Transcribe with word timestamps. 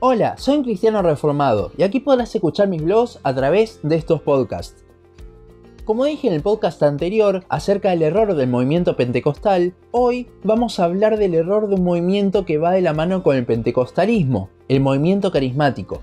Hola, 0.00 0.36
soy 0.38 0.58
un 0.58 0.62
cristiano 0.62 1.02
reformado 1.02 1.72
y 1.76 1.82
aquí 1.82 1.98
podrás 1.98 2.32
escuchar 2.32 2.68
mis 2.68 2.84
blogs 2.84 3.18
a 3.24 3.34
través 3.34 3.80
de 3.82 3.96
estos 3.96 4.22
podcasts. 4.22 4.84
Como 5.84 6.04
dije 6.04 6.28
en 6.28 6.34
el 6.34 6.40
podcast 6.40 6.80
anterior 6.84 7.42
acerca 7.48 7.90
del 7.90 8.02
error 8.02 8.36
del 8.36 8.48
movimiento 8.48 8.94
pentecostal, 8.94 9.74
hoy 9.90 10.28
vamos 10.44 10.78
a 10.78 10.84
hablar 10.84 11.18
del 11.18 11.34
error 11.34 11.66
de 11.66 11.74
un 11.74 11.82
movimiento 11.82 12.44
que 12.44 12.58
va 12.58 12.70
de 12.70 12.80
la 12.80 12.92
mano 12.92 13.24
con 13.24 13.34
el 13.34 13.44
pentecostalismo, 13.44 14.50
el 14.68 14.80
movimiento 14.80 15.32
carismático. 15.32 16.00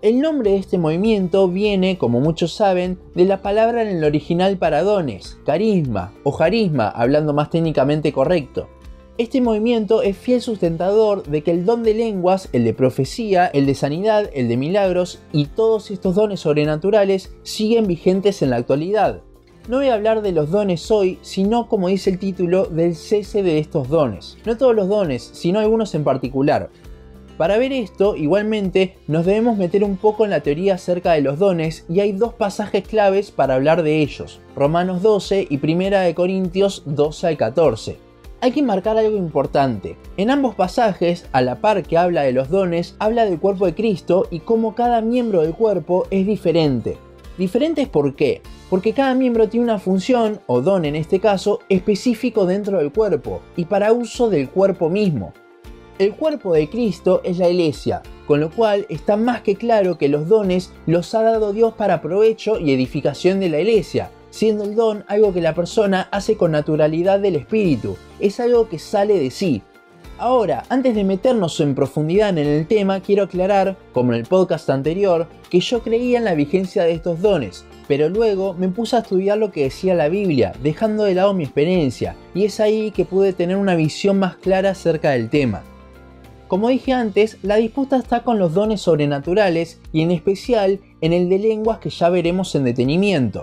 El 0.00 0.22
nombre 0.22 0.52
de 0.52 0.56
este 0.56 0.78
movimiento 0.78 1.48
viene, 1.48 1.98
como 1.98 2.20
muchos 2.20 2.54
saben, 2.54 2.98
de 3.14 3.26
la 3.26 3.42
palabra 3.42 3.82
en 3.82 3.88
el 3.88 4.04
original 4.04 4.56
para 4.56 4.82
dones, 4.82 5.38
carisma 5.44 6.14
o 6.24 6.32
jarisma, 6.32 6.88
hablando 6.88 7.34
más 7.34 7.50
técnicamente 7.50 8.10
correcto. 8.10 8.68
Este 9.18 9.40
movimiento 9.40 10.02
es 10.02 10.16
fiel 10.16 10.40
sustentador 10.40 11.24
de 11.24 11.42
que 11.42 11.50
el 11.50 11.64
don 11.64 11.82
de 11.82 11.92
lenguas, 11.92 12.48
el 12.52 12.62
de 12.62 12.72
profecía, 12.72 13.48
el 13.48 13.66
de 13.66 13.74
sanidad, 13.74 14.30
el 14.32 14.46
de 14.46 14.56
milagros 14.56 15.18
y 15.32 15.46
todos 15.46 15.90
estos 15.90 16.14
dones 16.14 16.38
sobrenaturales 16.38 17.34
siguen 17.42 17.88
vigentes 17.88 18.42
en 18.42 18.50
la 18.50 18.56
actualidad. 18.58 19.22
No 19.66 19.78
voy 19.78 19.88
a 19.88 19.94
hablar 19.94 20.22
de 20.22 20.30
los 20.30 20.52
dones 20.52 20.88
hoy, 20.92 21.18
sino 21.22 21.66
como 21.66 21.88
dice 21.88 22.10
el 22.10 22.20
título, 22.20 22.66
del 22.66 22.94
cese 22.94 23.42
de 23.42 23.58
estos 23.58 23.88
dones. 23.88 24.38
No 24.46 24.56
todos 24.56 24.76
los 24.76 24.88
dones, 24.88 25.28
sino 25.32 25.58
algunos 25.58 25.96
en 25.96 26.04
particular. 26.04 26.70
Para 27.36 27.58
ver 27.58 27.72
esto, 27.72 28.14
igualmente, 28.14 28.98
nos 29.08 29.26
debemos 29.26 29.58
meter 29.58 29.82
un 29.82 29.96
poco 29.96 30.26
en 30.26 30.30
la 30.30 30.44
teoría 30.44 30.74
acerca 30.74 31.14
de 31.14 31.22
los 31.22 31.40
dones 31.40 31.84
y 31.88 31.98
hay 31.98 32.12
dos 32.12 32.34
pasajes 32.34 32.86
claves 32.86 33.32
para 33.32 33.56
hablar 33.56 33.82
de 33.82 34.00
ellos, 34.00 34.38
Romanos 34.54 35.02
12 35.02 35.48
y 35.50 35.56
1 35.56 36.14
Corintios 36.14 36.84
12 36.86 37.26
al 37.26 37.36
14 37.36 38.07
hay 38.40 38.52
que 38.52 38.62
marcar 38.62 38.96
algo 38.96 39.16
importante. 39.16 39.96
En 40.16 40.30
ambos 40.30 40.54
pasajes, 40.54 41.26
a 41.32 41.42
la 41.42 41.60
par 41.60 41.82
que 41.82 41.98
habla 41.98 42.22
de 42.22 42.32
los 42.32 42.48
dones, 42.48 42.94
habla 42.98 43.24
del 43.24 43.40
cuerpo 43.40 43.66
de 43.66 43.74
Cristo 43.74 44.26
y 44.30 44.40
cómo 44.40 44.74
cada 44.74 45.00
miembro 45.00 45.42
del 45.42 45.54
cuerpo 45.54 46.06
es 46.10 46.26
diferente. 46.26 46.98
Diferente 47.36 47.82
es 47.82 47.88
por 47.88 48.14
qué? 48.14 48.42
Porque 48.70 48.92
cada 48.92 49.14
miembro 49.14 49.48
tiene 49.48 49.64
una 49.64 49.78
función, 49.78 50.40
o 50.46 50.60
don 50.60 50.84
en 50.84 50.96
este 50.96 51.20
caso, 51.20 51.60
específico 51.68 52.46
dentro 52.46 52.78
del 52.78 52.92
cuerpo 52.92 53.40
y 53.56 53.64
para 53.64 53.92
uso 53.92 54.28
del 54.28 54.48
cuerpo 54.48 54.88
mismo. 54.88 55.32
El 55.98 56.14
cuerpo 56.14 56.52
de 56.52 56.68
Cristo 56.68 57.22
es 57.24 57.38
la 57.38 57.48
iglesia, 57.48 58.02
con 58.26 58.38
lo 58.38 58.50
cual 58.50 58.86
está 58.88 59.16
más 59.16 59.42
que 59.42 59.56
claro 59.56 59.98
que 59.98 60.08
los 60.08 60.28
dones 60.28 60.72
los 60.86 61.12
ha 61.14 61.22
dado 61.22 61.52
Dios 61.52 61.74
para 61.74 62.00
provecho 62.00 62.58
y 62.60 62.72
edificación 62.72 63.40
de 63.40 63.48
la 63.48 63.60
iglesia, 63.60 64.10
siendo 64.30 64.64
el 64.64 64.74
don 64.74 65.04
algo 65.08 65.32
que 65.32 65.40
la 65.40 65.54
persona 65.54 66.08
hace 66.10 66.36
con 66.36 66.52
naturalidad 66.52 67.20
del 67.20 67.36
espíritu, 67.36 67.96
es 68.20 68.40
algo 68.40 68.68
que 68.68 68.78
sale 68.78 69.18
de 69.18 69.30
sí. 69.30 69.62
Ahora, 70.18 70.64
antes 70.68 70.96
de 70.96 71.04
meternos 71.04 71.60
en 71.60 71.76
profundidad 71.76 72.30
en 72.30 72.38
el 72.38 72.66
tema, 72.66 73.00
quiero 73.00 73.24
aclarar, 73.24 73.76
como 73.92 74.12
en 74.12 74.18
el 74.18 74.26
podcast 74.26 74.68
anterior, 74.68 75.28
que 75.48 75.60
yo 75.60 75.82
creía 75.82 76.18
en 76.18 76.24
la 76.24 76.34
vigencia 76.34 76.82
de 76.82 76.92
estos 76.92 77.22
dones, 77.22 77.64
pero 77.86 78.08
luego 78.08 78.52
me 78.54 78.68
puse 78.68 78.96
a 78.96 79.00
estudiar 79.00 79.38
lo 79.38 79.52
que 79.52 79.62
decía 79.62 79.94
la 79.94 80.08
Biblia, 80.08 80.52
dejando 80.60 81.04
de 81.04 81.14
lado 81.14 81.34
mi 81.34 81.44
experiencia, 81.44 82.16
y 82.34 82.44
es 82.44 82.58
ahí 82.58 82.90
que 82.90 83.04
pude 83.04 83.32
tener 83.32 83.56
una 83.56 83.76
visión 83.76 84.18
más 84.18 84.36
clara 84.36 84.70
acerca 84.70 85.10
del 85.10 85.30
tema. 85.30 85.62
Como 86.48 86.68
dije 86.68 86.92
antes, 86.94 87.36
la 87.42 87.56
disputa 87.56 87.96
está 87.96 88.24
con 88.24 88.38
los 88.38 88.54
dones 88.54 88.80
sobrenaturales 88.80 89.80
y 89.92 90.00
en 90.00 90.10
especial 90.10 90.80
en 91.02 91.12
el 91.12 91.28
de 91.28 91.38
lenguas 91.38 91.78
que 91.78 91.90
ya 91.90 92.08
veremos 92.08 92.54
en 92.54 92.64
detenimiento. 92.64 93.42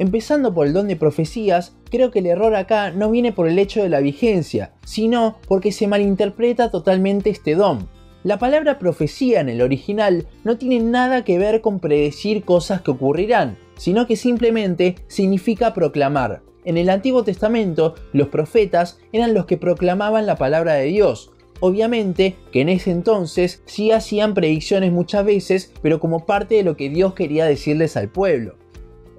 Empezando 0.00 0.54
por 0.54 0.66
el 0.66 0.72
don 0.72 0.88
de 0.88 0.96
profecías, 0.96 1.76
creo 1.90 2.10
que 2.10 2.20
el 2.20 2.26
error 2.26 2.54
acá 2.54 2.90
no 2.90 3.10
viene 3.10 3.32
por 3.32 3.46
el 3.46 3.58
hecho 3.58 3.82
de 3.82 3.90
la 3.90 4.00
vigencia, 4.00 4.72
sino 4.82 5.36
porque 5.46 5.72
se 5.72 5.88
malinterpreta 5.88 6.70
totalmente 6.70 7.28
este 7.28 7.54
don. 7.54 7.86
La 8.22 8.38
palabra 8.38 8.78
profecía 8.78 9.40
en 9.40 9.50
el 9.50 9.60
original 9.60 10.26
no 10.42 10.56
tiene 10.56 10.80
nada 10.80 11.22
que 11.22 11.38
ver 11.38 11.60
con 11.60 11.80
predecir 11.80 12.44
cosas 12.44 12.80
que 12.80 12.92
ocurrirán, 12.92 13.58
sino 13.76 14.06
que 14.06 14.16
simplemente 14.16 14.94
significa 15.06 15.74
proclamar. 15.74 16.40
En 16.64 16.78
el 16.78 16.88
Antiguo 16.88 17.22
Testamento, 17.22 17.94
los 18.14 18.28
profetas 18.28 19.00
eran 19.12 19.34
los 19.34 19.44
que 19.44 19.58
proclamaban 19.58 20.24
la 20.24 20.36
palabra 20.36 20.72
de 20.76 20.86
Dios, 20.86 21.30
Obviamente 21.62 22.36
que 22.52 22.62
en 22.62 22.70
ese 22.70 22.90
entonces 22.90 23.62
sí 23.66 23.92
hacían 23.92 24.32
predicciones 24.32 24.92
muchas 24.92 25.26
veces, 25.26 25.74
pero 25.82 26.00
como 26.00 26.24
parte 26.24 26.54
de 26.54 26.62
lo 26.62 26.74
que 26.74 26.88
Dios 26.88 27.12
quería 27.12 27.44
decirles 27.44 27.98
al 27.98 28.08
pueblo. 28.08 28.54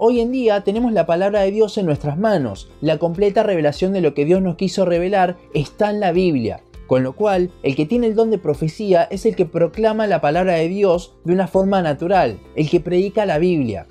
Hoy 0.03 0.19
en 0.19 0.31
día 0.31 0.62
tenemos 0.62 0.94
la 0.94 1.06
palabra 1.06 1.41
de 1.41 1.51
Dios 1.51 1.78
en 1.78 1.85
nuestras 1.85 2.17
manos. 2.17 2.72
La 2.81 2.97
completa 2.97 3.44
revelación 3.44 3.94
de 3.94 4.01
lo 4.01 4.16
que 4.16 4.25
Dios 4.25 4.41
nos 4.41 4.56
quiso 4.56 4.84
revelar 4.84 5.38
está 5.53 5.91
en 5.91 6.00
la 6.00 6.12
Biblia. 6.12 6.63
Con 6.88 7.03
lo 7.03 7.13
cual, 7.13 7.51
el 7.62 7.75
que 7.75 7.85
tiene 7.85 8.07
el 8.07 8.16
don 8.16 8.31
de 8.31 8.39
profecía 8.39 9.03
es 9.03 9.28
el 9.28 9.35
que 9.35 9.45
proclama 9.45 10.07
la 10.07 10.19
palabra 10.19 10.53
de 10.53 10.69
Dios 10.69 11.13
de 11.23 11.34
una 11.34 11.47
forma 11.47 11.84
natural, 11.84 12.39
el 12.56 12.67
que 12.67 12.79
predica 12.79 13.28
la 13.28 13.38
Biblia. 13.38 13.85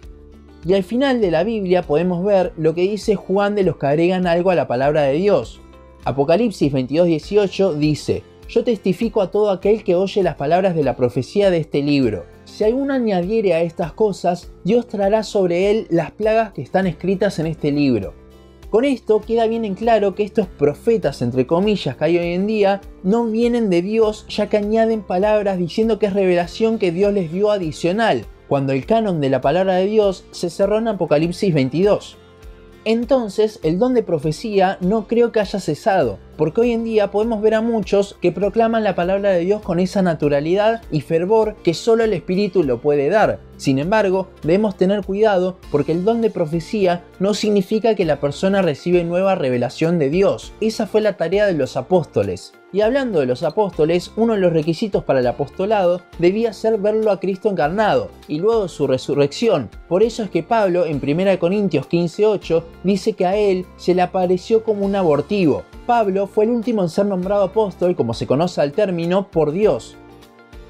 Y 0.66 0.74
al 0.74 0.82
final 0.82 1.20
de 1.20 1.30
la 1.30 1.44
Biblia 1.44 1.82
podemos 1.82 2.24
ver 2.24 2.54
lo 2.56 2.74
que 2.74 2.82
dice 2.82 3.14
Juan 3.14 3.54
de 3.54 3.62
los 3.62 3.76
que 3.76 3.86
agregan 3.86 4.26
algo 4.26 4.50
a 4.50 4.56
la 4.56 4.66
palabra 4.66 5.02
de 5.02 5.12
Dios. 5.12 5.60
Apocalipsis 6.02 6.72
22:18 6.72 7.74
dice, 7.74 8.24
Yo 8.48 8.64
testifico 8.64 9.22
a 9.22 9.30
todo 9.30 9.52
aquel 9.52 9.84
que 9.84 9.94
oye 9.94 10.24
las 10.24 10.34
palabras 10.34 10.74
de 10.74 10.82
la 10.82 10.96
profecía 10.96 11.52
de 11.52 11.58
este 11.58 11.82
libro 11.82 12.24
si 12.50 12.64
alguno 12.64 12.92
añadiere 12.92 13.54
a 13.54 13.62
estas 13.62 13.92
cosas, 13.92 14.52
Dios 14.64 14.88
traerá 14.88 15.22
sobre 15.22 15.70
él 15.70 15.86
las 15.88 16.10
plagas 16.10 16.52
que 16.52 16.62
están 16.62 16.86
escritas 16.86 17.38
en 17.38 17.46
este 17.46 17.70
libro. 17.70 18.14
Con 18.70 18.84
esto 18.84 19.20
queda 19.20 19.46
bien 19.46 19.64
en 19.64 19.74
claro 19.74 20.14
que 20.14 20.22
estos 20.22 20.46
profetas, 20.46 21.22
entre 21.22 21.46
comillas, 21.46 21.96
que 21.96 22.04
hay 22.04 22.18
hoy 22.18 22.34
en 22.34 22.46
día, 22.46 22.80
no 23.02 23.24
vienen 23.24 23.70
de 23.70 23.82
Dios, 23.82 24.26
ya 24.28 24.48
que 24.48 24.58
añaden 24.58 25.02
palabras 25.02 25.58
diciendo 25.58 25.98
que 25.98 26.06
es 26.06 26.12
revelación 26.12 26.78
que 26.78 26.92
Dios 26.92 27.12
les 27.12 27.32
dio 27.32 27.50
adicional, 27.50 28.26
cuando 28.48 28.72
el 28.72 28.84
canon 28.84 29.20
de 29.20 29.30
la 29.30 29.40
palabra 29.40 29.74
de 29.76 29.86
Dios 29.86 30.24
se 30.30 30.50
cerró 30.50 30.78
en 30.78 30.88
Apocalipsis 30.88 31.54
22. 31.54 32.16
Entonces, 32.84 33.60
el 33.62 33.78
don 33.78 33.94
de 33.94 34.02
profecía 34.02 34.78
no 34.80 35.06
creo 35.06 35.32
que 35.32 35.40
haya 35.40 35.60
cesado, 35.60 36.18
porque 36.40 36.62
hoy 36.62 36.72
en 36.72 36.84
día 36.84 37.10
podemos 37.10 37.42
ver 37.42 37.52
a 37.52 37.60
muchos 37.60 38.16
que 38.22 38.32
proclaman 38.32 38.82
la 38.82 38.94
palabra 38.94 39.28
de 39.28 39.40
Dios 39.40 39.60
con 39.60 39.78
esa 39.78 40.00
naturalidad 40.00 40.80
y 40.90 41.02
fervor 41.02 41.54
que 41.62 41.74
solo 41.74 42.02
el 42.02 42.14
Espíritu 42.14 42.62
lo 42.62 42.80
puede 42.80 43.10
dar. 43.10 43.40
Sin 43.58 43.78
embargo, 43.78 44.28
debemos 44.42 44.78
tener 44.78 45.04
cuidado 45.04 45.58
porque 45.70 45.92
el 45.92 46.02
don 46.02 46.22
de 46.22 46.30
profecía 46.30 47.04
no 47.18 47.34
significa 47.34 47.94
que 47.94 48.06
la 48.06 48.20
persona 48.20 48.62
recibe 48.62 49.04
nueva 49.04 49.34
revelación 49.34 49.98
de 49.98 50.08
Dios. 50.08 50.54
Esa 50.62 50.86
fue 50.86 51.02
la 51.02 51.18
tarea 51.18 51.44
de 51.44 51.52
los 51.52 51.76
apóstoles. 51.76 52.54
Y 52.72 52.82
hablando 52.82 53.18
de 53.18 53.26
los 53.26 53.42
apóstoles, 53.42 54.12
uno 54.16 54.34
de 54.34 54.40
los 54.40 54.52
requisitos 54.52 55.02
para 55.02 55.18
el 55.20 55.26
apostolado 55.26 56.02
debía 56.18 56.52
ser 56.52 56.78
verlo 56.78 57.10
a 57.10 57.18
Cristo 57.18 57.50
encarnado 57.50 58.10
y 58.28 58.38
luego 58.38 58.68
su 58.68 58.86
resurrección. 58.86 59.68
Por 59.88 60.04
eso 60.04 60.22
es 60.22 60.30
que 60.30 60.44
Pablo 60.44 60.86
en 60.86 61.00
1 61.02 61.38
Corintios 61.38 61.86
15:8 61.88 62.62
dice 62.84 63.14
que 63.14 63.26
a 63.26 63.36
él 63.36 63.66
se 63.76 63.94
le 63.94 64.02
apareció 64.02 64.62
como 64.62 64.86
un 64.86 64.94
abortivo. 64.94 65.64
Pablo 65.84 66.28
fue 66.32 66.44
el 66.44 66.50
último 66.50 66.82
en 66.82 66.88
ser 66.88 67.06
nombrado 67.06 67.44
apóstol, 67.44 67.96
como 67.96 68.14
se 68.14 68.26
conoce 68.26 68.60
al 68.60 68.72
término, 68.72 69.30
por 69.30 69.52
Dios. 69.52 69.96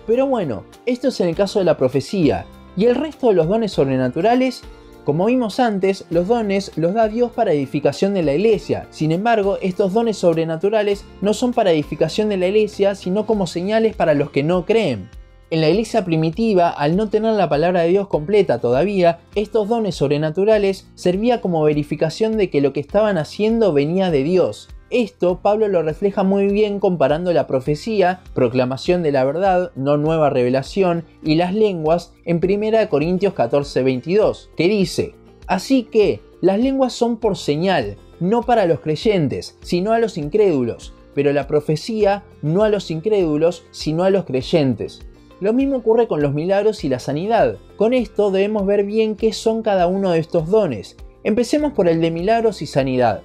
Pero 0.06 0.26
bueno, 0.26 0.64
esto 0.86 1.08
es 1.08 1.20
en 1.20 1.28
el 1.28 1.36
caso 1.36 1.58
de 1.58 1.64
la 1.64 1.76
profecía. 1.76 2.46
¿Y 2.76 2.86
el 2.86 2.94
resto 2.94 3.28
de 3.28 3.34
los 3.34 3.48
dones 3.48 3.72
sobrenaturales? 3.72 4.62
Como 5.04 5.26
vimos 5.26 5.60
antes, 5.60 6.04
los 6.10 6.28
dones 6.28 6.72
los 6.76 6.94
da 6.94 7.08
Dios 7.08 7.32
para 7.32 7.52
edificación 7.52 8.14
de 8.14 8.22
la 8.22 8.34
iglesia. 8.34 8.86
Sin 8.90 9.12
embargo, 9.12 9.58
estos 9.62 9.92
dones 9.92 10.18
sobrenaturales 10.18 11.04
no 11.20 11.34
son 11.34 11.52
para 11.52 11.72
edificación 11.72 12.28
de 12.28 12.36
la 12.36 12.48
iglesia, 12.48 12.94
sino 12.94 13.26
como 13.26 13.46
señales 13.46 13.96
para 13.96 14.14
los 14.14 14.30
que 14.30 14.42
no 14.42 14.66
creen. 14.66 15.10
En 15.50 15.60
la 15.60 15.68
iglesia 15.68 16.04
primitiva, 16.04 16.70
al 16.70 16.96
no 16.96 17.08
tener 17.08 17.32
la 17.32 17.48
palabra 17.48 17.80
de 17.82 17.88
Dios 17.88 18.06
completa 18.06 18.60
todavía, 18.60 19.18
estos 19.34 19.68
dones 19.68 19.96
sobrenaturales 19.96 20.86
servían 20.94 21.40
como 21.40 21.64
verificación 21.64 22.36
de 22.36 22.50
que 22.50 22.60
lo 22.60 22.72
que 22.72 22.80
estaban 22.80 23.18
haciendo 23.18 23.72
venía 23.72 24.12
de 24.12 24.22
Dios. 24.22 24.68
Esto 24.90 25.38
Pablo 25.40 25.68
lo 25.68 25.82
refleja 25.82 26.24
muy 26.24 26.48
bien 26.48 26.80
comparando 26.80 27.32
la 27.32 27.46
profecía, 27.46 28.22
proclamación 28.34 29.04
de 29.04 29.12
la 29.12 29.24
verdad, 29.24 29.70
no 29.76 29.96
nueva 29.96 30.30
revelación, 30.30 31.04
y 31.22 31.36
las 31.36 31.54
lenguas 31.54 32.12
en 32.24 32.40
1 32.40 32.88
Corintios 32.88 33.32
14:22, 33.34 34.50
que 34.56 34.66
dice, 34.66 35.14
Así 35.46 35.84
que 35.84 36.20
las 36.40 36.58
lenguas 36.58 36.92
son 36.92 37.18
por 37.18 37.36
señal, 37.36 37.98
no 38.18 38.42
para 38.42 38.66
los 38.66 38.80
creyentes, 38.80 39.56
sino 39.62 39.92
a 39.92 40.00
los 40.00 40.18
incrédulos, 40.18 40.92
pero 41.14 41.32
la 41.32 41.46
profecía 41.46 42.24
no 42.42 42.64
a 42.64 42.68
los 42.68 42.90
incrédulos, 42.90 43.64
sino 43.70 44.02
a 44.02 44.10
los 44.10 44.24
creyentes. 44.24 45.02
Lo 45.40 45.52
mismo 45.52 45.76
ocurre 45.76 46.08
con 46.08 46.20
los 46.20 46.34
milagros 46.34 46.82
y 46.82 46.88
la 46.88 46.98
sanidad. 46.98 47.58
Con 47.76 47.94
esto 47.94 48.30
debemos 48.30 48.66
ver 48.66 48.84
bien 48.84 49.14
qué 49.14 49.32
son 49.32 49.62
cada 49.62 49.86
uno 49.86 50.10
de 50.10 50.18
estos 50.18 50.48
dones. 50.50 50.96
Empecemos 51.22 51.72
por 51.72 51.88
el 51.88 52.00
de 52.00 52.10
milagros 52.10 52.60
y 52.62 52.66
sanidad. 52.66 53.22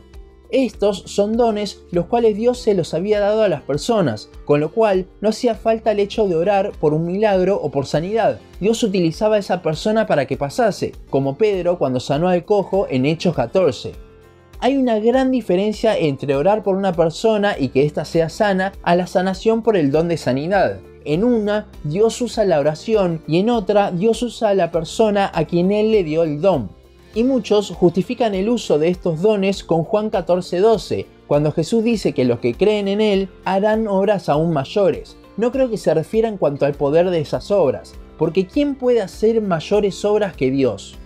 Estos 0.56 1.04
son 1.08 1.36
dones 1.36 1.82
los 1.92 2.06
cuales 2.06 2.38
Dios 2.38 2.60
se 2.60 2.76
los 2.76 2.94
había 2.94 3.20
dado 3.20 3.44
a 3.44 3.50
las 3.50 3.62
personas, 3.62 4.30
con 4.46 4.62
lo 4.62 4.72
cual 4.72 5.06
no 5.20 5.28
hacía 5.28 5.54
falta 5.54 5.92
el 5.92 6.00
hecho 6.00 6.30
de 6.30 6.36
orar 6.38 6.72
por 6.80 6.94
un 6.94 7.06
milagro 7.06 7.60
o 7.62 7.72
por 7.72 7.86
sanidad. 7.86 8.40
Dios 8.62 8.82
utilizaba 8.82 9.36
a 9.36 9.40
esa 9.40 9.62
persona 9.62 10.08
para 10.08 10.28
que 10.28 10.38
pasase, 10.38 10.94
como 11.10 11.38
Pedro 11.38 11.78
cuando 11.78 12.00
sanó 12.00 12.30
al 12.30 12.46
cojo 12.46 12.88
en 12.90 13.06
Hechos 13.06 13.36
14. 13.36 13.92
Hay 14.62 14.78
una 14.78 14.98
gran 15.00 15.30
diferencia 15.30 15.98
entre 15.98 16.38
orar 16.38 16.64
por 16.64 16.78
una 16.78 16.94
persona 16.94 17.56
y 17.60 17.68
que 17.68 17.84
ésta 17.84 18.06
sea 18.06 18.30
sana 18.30 18.72
a 18.82 18.96
la 18.96 19.08
sanación 19.08 19.62
por 19.62 19.76
el 19.76 19.92
don 19.92 20.08
de 20.08 20.16
sanidad. 20.16 20.80
En 21.04 21.26
una, 21.26 21.68
Dios 21.84 22.22
usa 22.22 22.46
la 22.46 22.62
oración 22.62 23.22
y 23.28 23.40
en 23.40 23.50
otra, 23.50 23.92
Dios 23.92 24.24
usa 24.24 24.52
a 24.52 24.56
la 24.56 24.72
persona 24.72 25.30
a 25.34 25.44
quien 25.44 25.74
Él 25.74 25.92
le 25.92 26.06
dio 26.06 26.24
el 26.24 26.40
don. 26.40 26.70
Y 27.16 27.24
muchos 27.24 27.72
justifican 27.72 28.36
el 28.36 28.50
uso 28.50 28.78
de 28.78 28.90
estos 28.90 29.22
dones 29.22 29.64
con 29.64 29.86
Juan 29.86 30.12
14:12, 30.12 31.06
cuando 31.28 31.54
Jesús 31.54 31.82
dice 31.82 32.12
que 32.12 32.26
los 32.26 32.40
que 32.40 32.54
creen 32.54 32.90
en 32.90 33.00
Él 33.00 33.30
harán 33.46 33.88
obras 33.88 34.28
aún 34.28 34.52
mayores. 34.52 35.16
No 35.38 35.54
creo 35.54 35.70
que 35.70 35.78
se 35.78 35.94
refiera 35.94 36.28
en 36.28 36.38
cuanto 36.38 36.66
al 36.66 36.74
poder 36.74 37.10
de 37.10 37.22
esas 37.22 37.52
obras, 37.52 37.96
porque 38.18 38.48
¿quién 38.48 38.76
puede 38.76 39.02
hacer 39.02 39.42
mayores 39.42 40.04
obras 40.04 40.36
que 40.36 40.52
Dios? 40.52 40.98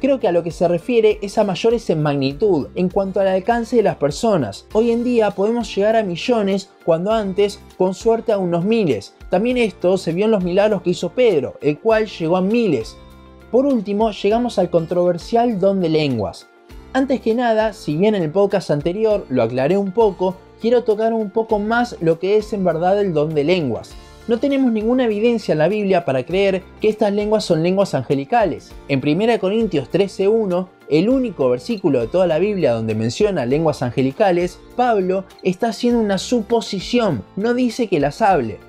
Creo 0.00 0.18
que 0.18 0.26
a 0.26 0.32
lo 0.32 0.42
que 0.42 0.50
se 0.50 0.66
refiere 0.66 1.18
es 1.20 1.36
a 1.36 1.44
mayores 1.44 1.88
en 1.90 2.02
magnitud, 2.02 2.68
en 2.74 2.88
cuanto 2.88 3.20
al 3.20 3.28
alcance 3.28 3.76
de 3.76 3.82
las 3.82 3.96
personas. 3.96 4.66
Hoy 4.72 4.90
en 4.90 5.04
día 5.04 5.30
podemos 5.30 5.72
llegar 5.76 5.96
a 5.96 6.02
millones 6.02 6.70
cuando 6.84 7.12
antes, 7.12 7.60
con 7.76 7.94
suerte, 7.94 8.32
a 8.32 8.38
unos 8.38 8.64
miles. 8.64 9.14
También 9.30 9.58
esto 9.58 9.96
se 9.98 10.12
vio 10.12 10.24
en 10.24 10.32
los 10.32 10.42
milagros 10.42 10.82
que 10.82 10.90
hizo 10.90 11.10
Pedro, 11.10 11.54
el 11.60 11.78
cual 11.78 12.06
llegó 12.06 12.38
a 12.38 12.40
miles. 12.40 12.96
Por 13.52 13.66
último, 13.66 14.10
llegamos 14.12 14.58
al 14.58 14.70
controversial 14.70 15.60
don 15.60 15.82
de 15.82 15.90
lenguas. 15.90 16.48
Antes 16.94 17.20
que 17.20 17.34
nada, 17.34 17.74
si 17.74 17.98
bien 17.98 18.14
en 18.14 18.22
el 18.22 18.30
podcast 18.30 18.70
anterior 18.70 19.26
lo 19.28 19.42
aclaré 19.42 19.76
un 19.76 19.92
poco, 19.92 20.36
quiero 20.62 20.84
tocar 20.84 21.12
un 21.12 21.28
poco 21.28 21.58
más 21.58 21.98
lo 22.00 22.18
que 22.18 22.38
es 22.38 22.54
en 22.54 22.64
verdad 22.64 22.98
el 22.98 23.12
don 23.12 23.34
de 23.34 23.44
lenguas. 23.44 23.94
No 24.26 24.38
tenemos 24.38 24.72
ninguna 24.72 25.04
evidencia 25.04 25.52
en 25.52 25.58
la 25.58 25.68
Biblia 25.68 26.06
para 26.06 26.24
creer 26.24 26.62
que 26.80 26.88
estas 26.88 27.12
lenguas 27.12 27.44
son 27.44 27.62
lenguas 27.62 27.94
angelicales. 27.94 28.72
En 28.88 29.06
1 29.06 29.38
Corintios 29.38 29.90
13.1, 29.90 30.68
el 30.88 31.10
único 31.10 31.50
versículo 31.50 32.00
de 32.00 32.06
toda 32.06 32.26
la 32.26 32.38
Biblia 32.38 32.72
donde 32.72 32.94
menciona 32.94 33.44
lenguas 33.44 33.82
angelicales, 33.82 34.60
Pablo 34.76 35.26
está 35.42 35.68
haciendo 35.68 36.00
una 36.00 36.16
suposición, 36.16 37.22
no 37.36 37.52
dice 37.52 37.86
que 37.86 38.00
las 38.00 38.22
hable. 38.22 38.60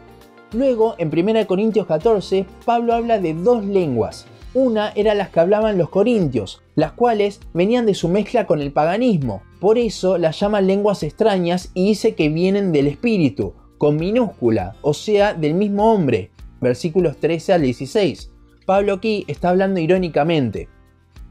Luego, 0.52 0.96
en 0.98 1.08
1 1.08 1.48
Corintios 1.48 1.88
14, 1.88 2.46
Pablo 2.66 2.94
habla 2.94 3.20
de 3.20 3.34
dos 3.34 3.64
lenguas. 3.64 4.28
Una 4.56 4.92
era 4.96 5.16
las 5.16 5.30
que 5.30 5.40
hablaban 5.40 5.80
los 5.80 5.90
corintios, 5.90 6.62
las 6.76 6.92
cuales 6.92 7.40
venían 7.56 7.88
de 7.88 7.96
su 7.96 8.08
mezcla 8.08 8.46
con 8.46 8.62
el 8.62 8.72
paganismo. 8.72 9.42
Por 9.60 9.80
eso 9.80 10.20
las 10.20 10.40
llaman 10.40 10.68
lenguas 10.68 11.02
extrañas 11.02 11.72
y 11.74 11.88
dice 11.88 12.14
que 12.14 12.30
vienen 12.30 12.72
del 12.72 12.86
espíritu 12.86 13.56
con 13.80 13.96
minúscula, 13.96 14.76
o 14.84 14.94
sea, 14.94 15.34
del 15.34 15.56
mismo 15.56 15.92
hombre. 15.92 16.30
Versículos 16.62 17.18
13 17.18 17.54
al 17.54 17.62
16. 17.64 18.32
Pablo 18.68 18.94
aquí 18.94 19.26
está 19.28 19.50
hablando 19.50 19.80
irónicamente. 19.80 20.70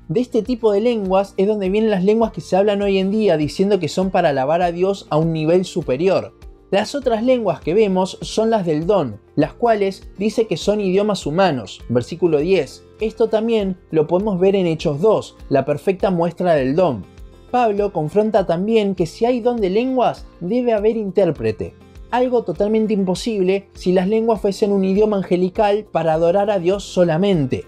De 0.09 0.21
este 0.21 0.43
tipo 0.43 0.73
de 0.73 0.81
lenguas 0.81 1.35
es 1.37 1.47
donde 1.47 1.71
vienen 1.71 1.91
las 1.91 2.05
lenguas 2.05 2.33
que 2.33 2.41
se 2.41 2.57
hablan 2.57 2.83
hoy 2.83 2.99
en 2.99 3.13
día 3.13 3.37
diciendo 3.37 3.79
que 3.79 3.89
son 3.89 4.11
para 4.11 4.31
alabar 4.31 4.63
a 4.63 4.73
Dios 4.73 5.07
a 5.11 5.17
un 5.17 5.33
nivel 5.33 5.65
superior. 5.65 6.35
Las 6.73 6.95
otras 6.95 7.23
lenguas 7.23 7.61
que 7.61 7.75
vemos 7.75 8.19
son 8.21 8.51
las 8.51 8.67
del 8.67 8.87
don, 8.87 9.21
las 9.37 9.53
cuales 9.53 10.09
dice 10.19 10.47
que 10.47 10.57
son 10.57 10.81
idiomas 10.81 11.25
humanos, 11.25 11.81
versículo 11.89 12.39
10. 12.39 12.83
Esto 13.03 13.29
también 13.29 13.77
lo 13.91 14.07
podemos 14.07 14.39
ver 14.39 14.55
en 14.55 14.69
Hechos 14.69 15.01
2, 15.01 15.37
la 15.49 15.65
perfecta 15.65 16.13
muestra 16.13 16.55
del 16.55 16.77
don. 16.77 17.05
Pablo 17.51 17.93
confronta 17.93 18.47
también 18.47 18.95
que 18.95 19.07
si 19.07 19.25
hay 19.25 19.41
don 19.41 19.61
de 19.61 19.71
lenguas, 19.71 20.25
debe 20.41 20.73
haber 20.73 20.97
intérprete 20.97 21.75
algo 22.13 22.45
totalmente 22.45 22.93
imposible 22.93 23.71
si 23.73 23.91
las 23.91 24.07
lenguas 24.07 24.41
fuesen 24.41 24.71
un 24.71 24.85
idioma 24.85 25.17
angelical 25.17 25.87
para 25.91 26.13
adorar 26.13 26.51
a 26.51 26.61
Dios 26.61 26.85
solamente. 26.85 27.65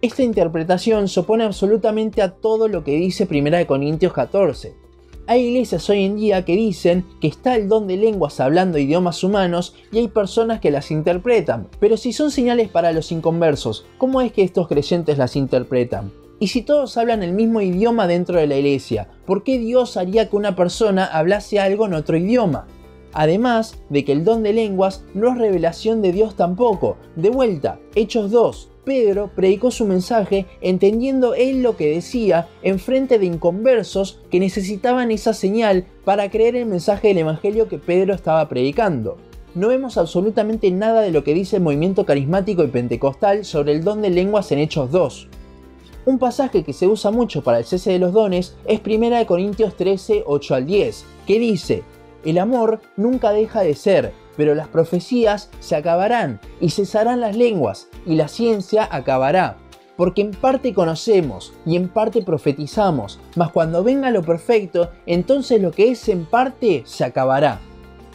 Esta 0.00 0.24
interpretación 0.24 1.06
se 1.06 1.20
opone 1.20 1.44
absolutamente 1.44 2.22
a 2.22 2.32
todo 2.32 2.66
lo 2.66 2.82
que 2.82 2.96
dice 2.96 3.28
1 3.30 3.66
Corintios 3.68 4.12
14. 4.12 4.81
Hay 5.28 5.42
iglesias 5.46 5.88
hoy 5.88 6.04
en 6.04 6.16
día 6.16 6.44
que 6.44 6.56
dicen 6.56 7.04
que 7.20 7.28
está 7.28 7.54
el 7.54 7.68
don 7.68 7.86
de 7.86 7.96
lenguas 7.96 8.40
hablando 8.40 8.76
idiomas 8.76 9.22
humanos 9.22 9.74
y 9.92 9.98
hay 9.98 10.08
personas 10.08 10.60
que 10.60 10.72
las 10.72 10.90
interpretan. 10.90 11.68
Pero 11.78 11.96
si 11.96 12.12
son 12.12 12.32
señales 12.32 12.68
para 12.68 12.90
los 12.92 13.12
inconversos, 13.12 13.86
¿cómo 13.98 14.20
es 14.20 14.32
que 14.32 14.42
estos 14.42 14.66
creyentes 14.66 15.18
las 15.18 15.36
interpretan? 15.36 16.10
Y 16.40 16.48
si 16.48 16.62
todos 16.62 16.96
hablan 16.96 17.22
el 17.22 17.34
mismo 17.34 17.60
idioma 17.60 18.08
dentro 18.08 18.40
de 18.40 18.48
la 18.48 18.56
iglesia, 18.56 19.08
¿por 19.24 19.44
qué 19.44 19.60
Dios 19.60 19.96
haría 19.96 20.28
que 20.28 20.34
una 20.34 20.56
persona 20.56 21.04
hablase 21.04 21.60
algo 21.60 21.86
en 21.86 21.94
otro 21.94 22.16
idioma? 22.16 22.66
Además 23.12 23.80
de 23.90 24.04
que 24.04 24.10
el 24.10 24.24
don 24.24 24.42
de 24.42 24.52
lenguas 24.52 25.04
no 25.14 25.30
es 25.30 25.38
revelación 25.38 26.02
de 26.02 26.10
Dios 26.10 26.34
tampoco. 26.34 26.96
De 27.14 27.30
vuelta, 27.30 27.78
Hechos 27.94 28.32
2. 28.32 28.71
Pedro 28.84 29.30
predicó 29.34 29.70
su 29.70 29.86
mensaje 29.86 30.46
entendiendo 30.60 31.34
él 31.34 31.62
lo 31.62 31.76
que 31.76 31.94
decía 31.94 32.48
en 32.62 32.78
frente 32.78 33.18
de 33.18 33.26
inconversos 33.26 34.20
que 34.30 34.40
necesitaban 34.40 35.10
esa 35.10 35.34
señal 35.34 35.86
para 36.04 36.30
creer 36.30 36.56
el 36.56 36.66
mensaje 36.66 37.08
del 37.08 37.18
Evangelio 37.18 37.68
que 37.68 37.78
Pedro 37.78 38.12
estaba 38.12 38.48
predicando. 38.48 39.18
No 39.54 39.68
vemos 39.68 39.98
absolutamente 39.98 40.70
nada 40.70 41.02
de 41.02 41.12
lo 41.12 41.22
que 41.22 41.34
dice 41.34 41.56
el 41.56 41.62
movimiento 41.62 42.06
carismático 42.06 42.64
y 42.64 42.68
pentecostal 42.68 43.44
sobre 43.44 43.72
el 43.72 43.84
don 43.84 44.02
de 44.02 44.10
lenguas 44.10 44.50
en 44.50 44.58
Hechos 44.58 44.90
2. 44.90 45.28
Un 46.04 46.18
pasaje 46.18 46.64
que 46.64 46.72
se 46.72 46.88
usa 46.88 47.12
mucho 47.12 47.44
para 47.44 47.58
el 47.58 47.64
cese 47.64 47.92
de 47.92 48.00
los 48.00 48.12
dones 48.12 48.56
es 48.64 48.80
1 48.84 49.24
Corintios 49.26 49.76
13, 49.76 50.24
8 50.26 50.54
al 50.56 50.66
10, 50.66 51.04
que 51.26 51.38
dice, 51.38 51.84
el 52.24 52.38
amor 52.38 52.80
nunca 52.96 53.30
deja 53.30 53.60
de 53.60 53.74
ser, 53.74 54.12
pero 54.36 54.54
las 54.54 54.68
profecías 54.68 55.50
se 55.60 55.76
acabarán 55.76 56.40
y 56.60 56.70
cesarán 56.70 57.20
las 57.20 57.36
lenguas 57.36 57.88
y 58.06 58.14
la 58.16 58.28
ciencia 58.28 58.88
acabará. 58.90 59.56
Porque 59.96 60.22
en 60.22 60.30
parte 60.30 60.72
conocemos 60.72 61.52
y 61.66 61.76
en 61.76 61.88
parte 61.88 62.22
profetizamos, 62.22 63.20
mas 63.36 63.52
cuando 63.52 63.84
venga 63.84 64.10
lo 64.10 64.22
perfecto, 64.22 64.90
entonces 65.06 65.60
lo 65.60 65.70
que 65.70 65.90
es 65.90 66.08
en 66.08 66.24
parte 66.24 66.82
se 66.86 67.04
acabará. 67.04 67.60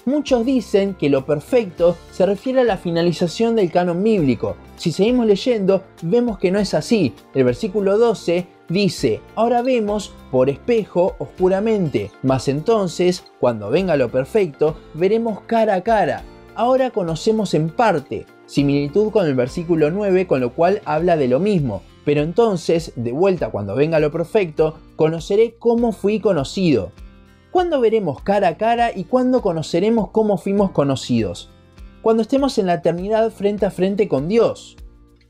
Muchos 0.07 0.45
dicen 0.45 0.93
que 0.93 1.09
lo 1.09 1.25
perfecto 1.25 1.97
se 2.11 2.25
refiere 2.25 2.61
a 2.61 2.63
la 2.63 2.77
finalización 2.77 3.57
del 3.57 3.69
canon 3.69 4.01
bíblico. 4.01 4.55
Si 4.77 4.93
seguimos 4.93 5.25
leyendo, 5.25 5.83
vemos 6.01 6.37
que 6.37 6.49
no 6.49 6.59
es 6.59 6.73
así. 6.73 7.13
El 7.33 7.43
versículo 7.43 7.97
12 7.97 8.47
dice, 8.69 9.21
ahora 9.35 9.61
vemos 9.61 10.13
por 10.31 10.49
espejo 10.49 11.15
oscuramente, 11.19 12.11
mas 12.23 12.47
entonces, 12.47 13.23
cuando 13.39 13.69
venga 13.69 13.95
lo 13.95 14.09
perfecto, 14.09 14.77
veremos 14.93 15.41
cara 15.41 15.75
a 15.75 15.81
cara. 15.81 16.23
Ahora 16.55 16.89
conocemos 16.91 17.53
en 17.53 17.69
parte, 17.69 18.25
similitud 18.45 19.11
con 19.11 19.27
el 19.27 19.35
versículo 19.35 19.91
9, 19.91 20.27
con 20.27 20.41
lo 20.41 20.53
cual 20.53 20.81
habla 20.85 21.15
de 21.15 21.27
lo 21.27 21.39
mismo. 21.39 21.83
Pero 22.03 22.21
entonces, 22.21 22.93
de 22.95 23.11
vuelta 23.11 23.51
cuando 23.51 23.75
venga 23.75 23.99
lo 23.99 24.11
perfecto, 24.11 24.79
conoceré 24.95 25.55
cómo 25.59 25.91
fui 25.91 26.19
conocido. 26.19 26.91
¿Cuándo 27.51 27.81
veremos 27.81 28.21
cara 28.21 28.47
a 28.49 28.57
cara 28.57 28.91
y 28.95 29.03
cuándo 29.03 29.41
conoceremos 29.41 30.09
cómo 30.11 30.37
fuimos 30.37 30.71
conocidos? 30.71 31.49
Cuando 32.01 32.21
estemos 32.21 32.57
en 32.57 32.67
la 32.67 32.75
eternidad 32.75 33.29
frente 33.31 33.65
a 33.65 33.71
frente 33.71 34.07
con 34.07 34.27
Dios. 34.27 34.77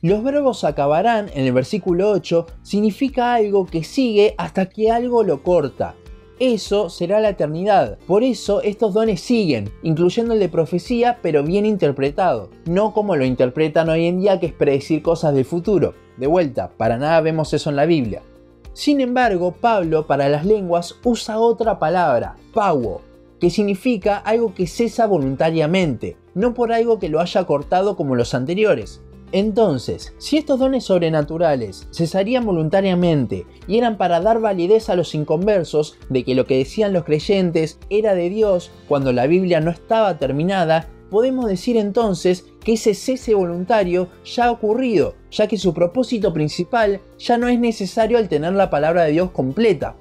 Los 0.08 0.24
verbos 0.24 0.64
acabarán 0.64 1.30
en 1.34 1.46
el 1.46 1.52
versículo 1.52 2.10
8 2.12 2.46
significa 2.64 3.34
algo 3.34 3.66
que 3.66 3.84
sigue 3.84 4.36
hasta 4.38 4.70
que 4.70 4.90
algo 4.90 5.22
lo 5.22 5.44
corta. 5.44 5.96
Eso 6.40 6.90
será 6.90 7.20
la 7.20 7.32
eternidad. 7.32 7.98
Por 8.08 8.24
eso 8.24 8.62
estos 8.62 8.94
dones 8.94 9.20
siguen, 9.20 9.70
incluyendo 9.84 10.34
el 10.34 10.40
de 10.40 10.48
profecía, 10.48 11.20
pero 11.22 11.44
bien 11.44 11.66
interpretado. 11.66 12.50
No 12.64 12.94
como 12.94 13.18
lo 13.18 13.26
interpretan 13.26 13.90
hoy 13.90 14.06
en 14.06 14.22
día, 14.22 14.40
que 14.40 14.46
es 14.46 14.54
predecir 14.54 15.02
cosas 15.02 15.34
del 15.34 15.44
futuro. 15.44 15.94
De 16.16 16.28
vuelta, 16.28 16.72
para 16.78 16.98
nada 16.98 17.20
vemos 17.20 17.54
eso 17.54 17.70
en 17.70 17.76
la 17.76 17.86
Biblia. 17.86 18.22
Sin 18.72 19.02
embargo, 19.02 19.56
Pablo 19.60 20.08
para 20.08 20.30
las 20.30 20.46
lenguas 20.46 20.96
usa 21.04 21.38
otra 21.38 21.80
palabra, 21.80 22.38
pauo, 22.54 23.02
que 23.42 23.50
significa 23.50 24.20
algo 24.20 24.54
que 24.56 24.68
cesa 24.68 25.06
voluntariamente, 25.06 26.16
no 26.34 26.54
por 26.54 26.72
algo 26.72 26.98
que 26.98 27.10
lo 27.10 27.20
haya 27.20 27.44
cortado 27.44 27.98
como 27.98 28.16
los 28.16 28.34
anteriores. 28.34 29.02
Entonces, 29.34 30.14
si 30.18 30.38
estos 30.38 30.60
dones 30.60 30.86
sobrenaturales 30.86 31.88
cesarían 31.92 32.46
voluntariamente 32.46 33.46
y 33.68 33.78
eran 33.78 33.98
para 33.98 34.22
dar 34.22 34.40
validez 34.40 34.90
a 34.90 34.96
los 34.96 35.14
inconversos 35.16 35.98
de 36.10 36.24
que 36.24 36.34
lo 36.34 36.46
que 36.46 36.58
decían 36.58 36.94
los 36.94 37.04
creyentes 37.04 37.78
era 37.90 38.16
de 38.16 38.30
Dios 38.30 38.72
cuando 38.88 39.12
la 39.12 39.28
Biblia 39.28 39.60
no 39.60 39.70
estaba 39.70 40.18
terminada, 40.18 40.88
podemos 41.10 41.46
decir 41.48 41.76
entonces 41.76 42.46
que 42.64 42.74
ese 42.74 42.94
cese 42.94 43.34
voluntario 43.34 44.08
ya 44.24 44.46
ha 44.46 44.52
ocurrido, 44.52 45.16
ya 45.30 45.48
que 45.48 45.58
su 45.58 45.74
propósito 45.74 46.34
principal 46.34 47.02
ya 47.18 47.38
no 47.38 47.50
es 47.50 47.60
necesario 47.60 48.18
al 48.18 48.30
tener 48.30 48.54
la 48.54 48.70
palabra 48.70 49.04
de 49.04 49.12
Dios 49.12 49.32
completa. 49.32 49.98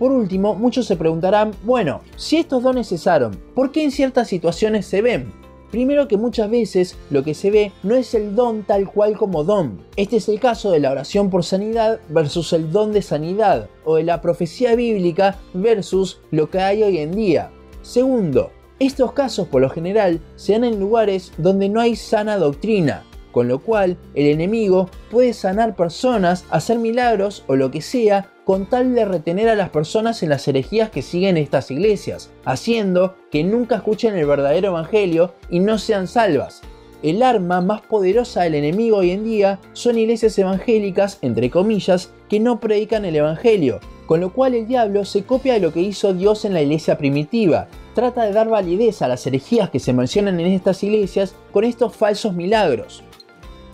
Por 0.00 0.12
último, 0.12 0.54
muchos 0.54 0.86
se 0.86 0.96
preguntarán, 0.96 1.52
bueno, 1.64 2.00
si 2.16 2.36
estos 2.36 2.62
dones 2.62 2.88
cesaron, 2.88 3.36
¿por 3.54 3.72
qué 3.72 3.82
en 3.82 3.90
ciertas 3.90 4.28
situaciones 4.28 4.86
se 4.86 5.02
ven? 5.02 5.32
Primero 5.70 6.08
que 6.08 6.16
muchas 6.16 6.50
veces 6.50 6.96
lo 7.10 7.22
que 7.22 7.34
se 7.34 7.50
ve 7.50 7.72
no 7.82 7.94
es 7.94 8.14
el 8.14 8.34
don 8.34 8.62
tal 8.62 8.90
cual 8.90 9.16
como 9.18 9.44
don. 9.44 9.80
Este 9.96 10.16
es 10.16 10.28
el 10.28 10.40
caso 10.40 10.70
de 10.70 10.80
la 10.80 10.90
oración 10.90 11.28
por 11.28 11.44
sanidad 11.44 12.00
versus 12.08 12.52
el 12.52 12.72
don 12.72 12.92
de 12.92 13.02
sanidad, 13.02 13.68
o 13.84 13.96
de 13.96 14.04
la 14.04 14.20
profecía 14.20 14.74
bíblica 14.74 15.38
versus 15.52 16.20
lo 16.30 16.48
que 16.50 16.60
hay 16.60 16.82
hoy 16.82 16.98
en 16.98 17.12
día. 17.12 17.50
Segundo, 17.82 18.50
estos 18.78 19.12
casos 19.12 19.48
por 19.48 19.60
lo 19.60 19.68
general 19.68 20.20
se 20.36 20.52
dan 20.52 20.64
en 20.64 20.80
lugares 20.80 21.32
donde 21.36 21.68
no 21.68 21.80
hay 21.80 21.96
sana 21.96 22.38
doctrina, 22.38 23.04
con 23.32 23.48
lo 23.48 23.58
cual 23.58 23.98
el 24.14 24.26
enemigo 24.26 24.88
puede 25.10 25.32
sanar 25.32 25.76
personas, 25.76 26.44
hacer 26.50 26.78
milagros 26.78 27.44
o 27.46 27.56
lo 27.56 27.70
que 27.70 27.82
sea 27.82 28.32
con 28.48 28.64
tal 28.64 28.94
de 28.94 29.04
retener 29.04 29.50
a 29.50 29.54
las 29.54 29.68
personas 29.68 30.22
en 30.22 30.30
las 30.30 30.48
herejías 30.48 30.88
que 30.88 31.02
siguen 31.02 31.36
estas 31.36 31.70
iglesias, 31.70 32.30
haciendo 32.46 33.14
que 33.30 33.44
nunca 33.44 33.76
escuchen 33.76 34.16
el 34.16 34.24
verdadero 34.24 34.68
evangelio 34.68 35.34
y 35.50 35.60
no 35.60 35.76
sean 35.76 36.08
salvas. 36.08 36.62
El 37.02 37.22
arma 37.22 37.60
más 37.60 37.82
poderosa 37.82 38.44
del 38.44 38.54
enemigo 38.54 38.96
hoy 38.96 39.10
en 39.10 39.22
día 39.22 39.58
son 39.74 39.98
iglesias 39.98 40.38
evangélicas, 40.38 41.18
entre 41.20 41.50
comillas, 41.50 42.10
que 42.30 42.40
no 42.40 42.58
predican 42.58 43.04
el 43.04 43.16
evangelio, 43.16 43.80
con 44.06 44.22
lo 44.22 44.32
cual 44.32 44.54
el 44.54 44.66
diablo 44.66 45.04
se 45.04 45.24
copia 45.24 45.52
de 45.52 45.60
lo 45.60 45.74
que 45.74 45.82
hizo 45.82 46.14
Dios 46.14 46.46
en 46.46 46.54
la 46.54 46.62
iglesia 46.62 46.96
primitiva, 46.96 47.68
trata 47.94 48.24
de 48.24 48.32
dar 48.32 48.48
validez 48.48 49.02
a 49.02 49.08
las 49.08 49.26
herejías 49.26 49.68
que 49.68 49.78
se 49.78 49.92
mencionan 49.92 50.40
en 50.40 50.46
estas 50.46 50.82
iglesias 50.82 51.34
con 51.52 51.64
estos 51.64 51.94
falsos 51.94 52.32
milagros. 52.32 53.04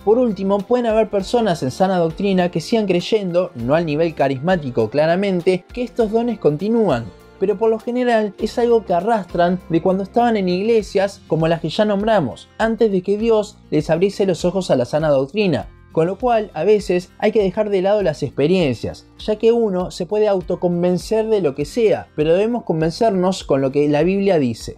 Por 0.05 0.19
último, 0.19 0.59
pueden 0.59 0.85
haber 0.85 1.09
personas 1.09 1.63
en 1.63 1.71
sana 1.71 1.97
doctrina 1.97 2.51
que 2.51 2.61
sigan 2.61 2.85
creyendo, 2.85 3.49
no 3.55 3.73
al 3.73 3.87
nivel 3.87 4.13
carismático 4.13 4.91
claramente, 4.91 5.65
que 5.73 5.81
estos 5.81 6.11
dones 6.11 6.37
continúan, 6.37 7.05
pero 7.39 7.57
por 7.57 7.71
lo 7.71 7.79
general 7.79 8.35
es 8.37 8.59
algo 8.59 8.85
que 8.85 8.93
arrastran 8.93 9.59
de 9.69 9.81
cuando 9.81 10.03
estaban 10.03 10.37
en 10.37 10.47
iglesias 10.47 11.21
como 11.25 11.47
las 11.47 11.59
que 11.59 11.69
ya 11.69 11.85
nombramos, 11.85 12.49
antes 12.59 12.91
de 12.91 13.01
que 13.01 13.17
Dios 13.17 13.57
les 13.71 13.89
abriese 13.89 14.27
los 14.27 14.45
ojos 14.45 14.69
a 14.69 14.75
la 14.75 14.85
sana 14.85 15.09
doctrina. 15.09 15.69
Con 15.91 16.05
lo 16.05 16.19
cual, 16.19 16.51
a 16.53 16.65
veces 16.65 17.09
hay 17.17 17.31
que 17.31 17.41
dejar 17.41 17.71
de 17.71 17.81
lado 17.81 18.03
las 18.03 18.21
experiencias, 18.21 19.07
ya 19.17 19.37
que 19.37 19.53
uno 19.53 19.89
se 19.89 20.05
puede 20.05 20.27
autoconvencer 20.27 21.29
de 21.29 21.41
lo 21.41 21.55
que 21.55 21.65
sea, 21.65 22.09
pero 22.15 22.33
debemos 22.33 22.63
convencernos 22.63 23.43
con 23.43 23.61
lo 23.61 23.71
que 23.71 23.89
la 23.89 24.03
Biblia 24.03 24.37
dice. 24.37 24.77